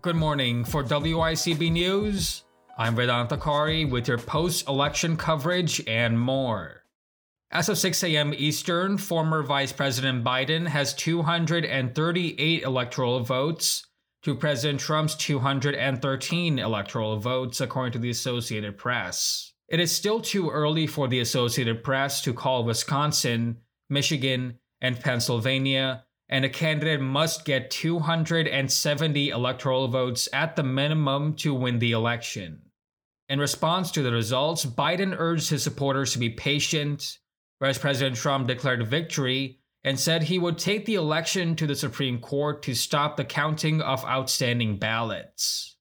[0.00, 0.64] Good morning.
[0.64, 2.44] For WICB News,
[2.76, 6.84] I'm Vedanta Kari with your post election coverage and more.
[7.50, 8.32] As of 6 a.m.
[8.36, 13.86] Eastern, former Vice President Biden has 238 electoral votes
[14.22, 19.52] to President Trump's 213 electoral votes, according to the Associated Press.
[19.68, 23.58] It is still too early for the Associated Press to call Wisconsin,
[23.90, 31.54] Michigan, and Pennsylvania, and a candidate must get 270 electoral votes at the minimum to
[31.54, 32.62] win the election.
[33.28, 37.18] In response to the results, Biden urged his supporters to be patient,
[37.58, 42.20] whereas President Trump declared victory and said he would take the election to the Supreme
[42.20, 45.76] Court to stop the counting of outstanding ballots.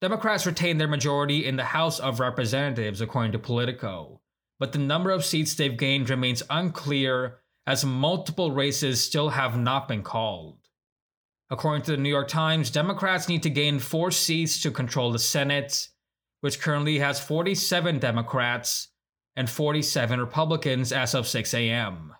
[0.00, 4.20] Democrats retained their majority in the House of Representatives, according to Politico,
[4.60, 9.86] but the number of seats they've gained remains unclear as multiple races still have not
[9.86, 10.56] been called.
[11.50, 15.18] According to the New York Times, Democrats need to gain four seats to control the
[15.18, 15.88] Senate,
[16.40, 18.88] which currently has 47 Democrats
[19.36, 22.14] and 47 Republicans as of 6 a.m.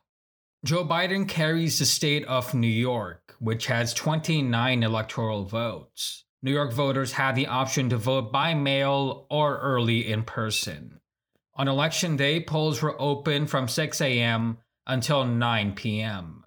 [0.66, 6.24] Joe Biden carries the state of New York, which has 29 electoral votes.
[6.42, 11.00] New York voters had the option to vote by mail or early in person.
[11.54, 14.58] On election day, polls were open from 6 a.m.
[14.88, 16.44] until 9 p.m.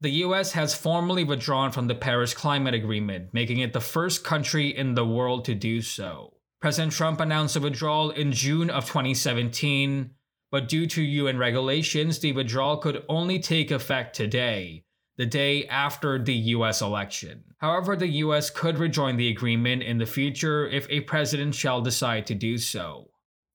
[0.00, 4.76] The US has formally withdrawn from the Paris Climate Agreement, making it the first country
[4.76, 6.34] in the world to do so.
[6.60, 10.10] President Trump announced a withdrawal in June of 2017
[10.52, 14.84] but due to UN regulations, the withdrawal could only take effect today,
[15.16, 17.44] the day after the US election.
[17.56, 22.26] However, the US could rejoin the agreement in the future if a president shall decide
[22.26, 23.11] to do so.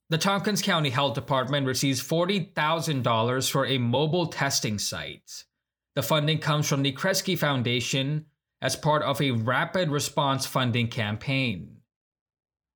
[0.10, 5.44] The Tompkins County Health Department receives $40,000 for a mobile testing site.
[5.96, 8.28] The funding comes from the Kresge Foundation
[8.62, 11.78] as part of a rapid response funding campaign.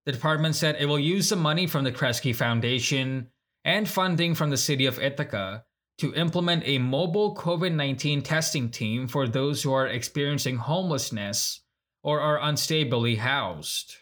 [0.06, 3.30] The department said it will use the money from the Kresge Foundation
[3.64, 5.64] and funding from the city of Ithaca
[6.00, 11.62] to implement a mobile COVID 19 testing team for those who are experiencing homelessness
[12.04, 13.96] or are unstably housed.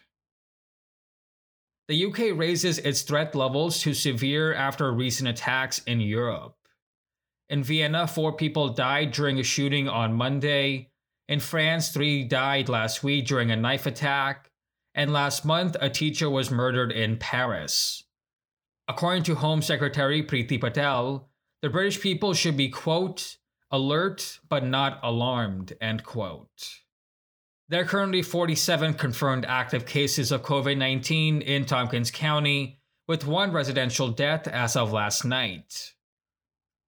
[1.90, 6.56] The UK raises its threat levels to severe after recent attacks in Europe.
[7.50, 10.92] In Vienna, four people died during a shooting on Monday.
[11.28, 14.52] In France, three died last week during a knife attack.
[14.94, 18.04] And last month, a teacher was murdered in Paris.
[18.88, 21.28] According to Home Secretary Priti Patel,
[21.64, 23.38] the British people should be, quote,
[23.72, 26.82] alert but not alarmed, end quote.
[27.70, 33.52] There are currently 47 confirmed active cases of COVID 19 in Tompkins County, with one
[33.52, 35.94] residential death as of last night.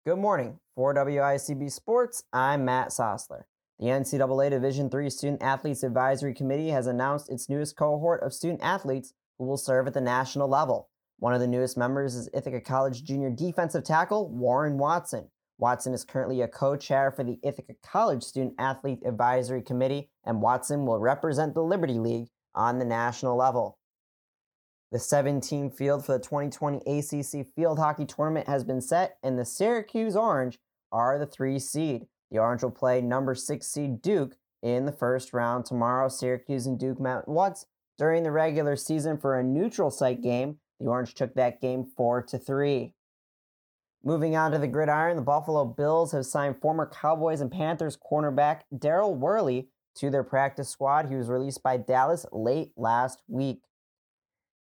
[0.04, 0.58] Good morning.
[0.74, 3.42] For WICB Sports, I'm Matt Sosler.
[3.78, 8.60] The NCAA Division III Student Athletes Advisory Committee has announced its newest cohort of student
[8.60, 10.88] athletes who will serve at the national level.
[11.20, 15.28] One of the newest members is Ithaca College junior defensive tackle Warren Watson.
[15.62, 20.42] Watson is currently a co chair for the Ithaca College Student Athlete Advisory Committee, and
[20.42, 23.78] Watson will represent the Liberty League on the national level.
[24.90, 29.44] The 17 field for the 2020 ACC Field Hockey Tournament has been set, and the
[29.44, 30.58] Syracuse Orange
[30.90, 32.08] are the three seed.
[32.32, 34.34] The Orange will play number six seed Duke
[34.64, 36.08] in the first round tomorrow.
[36.08, 37.66] Syracuse and Duke met once
[37.98, 40.58] during the regular season for a neutral site game.
[40.80, 42.94] The Orange took that game 4 to 3.
[44.04, 48.62] Moving on to the gridiron, the Buffalo Bills have signed former Cowboys and Panthers cornerback
[48.74, 51.08] Daryl Worley to their practice squad.
[51.08, 53.62] He was released by Dallas late last week.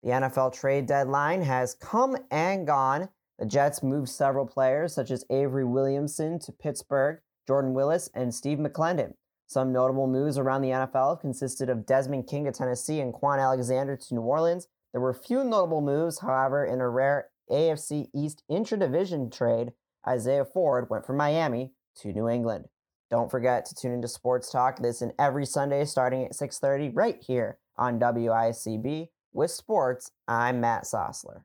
[0.02, 3.08] The NFL trade deadline has come and gone.
[3.38, 7.20] The Jets moved several players, such as Avery Williamson, to Pittsburgh.
[7.50, 9.14] Jordan Willis, and Steve McLendon.
[9.48, 13.96] Some notable moves around the NFL consisted of Desmond King to Tennessee and Kwon Alexander
[13.96, 14.68] to New Orleans.
[14.92, 19.72] There were few notable moves, however, in a rare AFC East intra-division trade.
[20.06, 22.66] Isaiah Ford went from Miami to New England.
[23.10, 27.22] Don't forget to tune into Sports Talk this and every Sunday starting at 6:30 right
[27.22, 29.08] here on WICB.
[29.32, 31.42] With sports, I'm Matt Sosler.